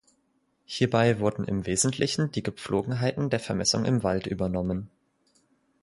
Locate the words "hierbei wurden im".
0.65-1.67